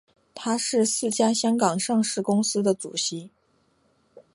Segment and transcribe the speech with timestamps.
[0.33, 3.29] 他是四家香港上市公司的主席。